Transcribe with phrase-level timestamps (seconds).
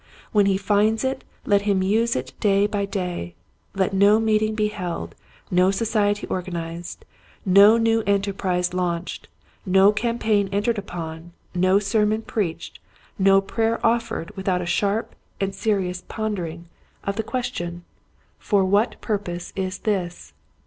[0.31, 3.35] When he finds it let him use it day by day.
[3.75, 5.13] Let no meeting be held,
[5.51, 7.05] no society organized,
[7.45, 9.27] no new enterprise launched,
[9.63, 12.79] no campaign entered upon, no sermon preached,
[13.19, 16.67] no prayer offered without a sharp and serious pondering
[17.03, 17.73] of the ques The Value of a Target.
[17.73, 20.33] 91 tion, For what purpose is this